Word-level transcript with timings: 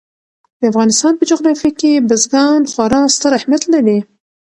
د 0.59 0.61
افغانستان 0.71 1.13
په 1.17 1.23
جغرافیه 1.31 1.71
کې 1.79 2.03
بزګان 2.09 2.61
خورا 2.71 3.01
ستر 3.15 3.31
اهمیت 3.39 3.63
لري. 3.73 3.99